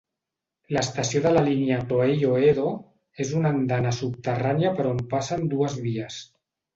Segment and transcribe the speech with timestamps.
[0.75, 2.71] L'estació de la línia Toei Oedo
[3.25, 6.19] és una andana subterrània per on passen dues vies.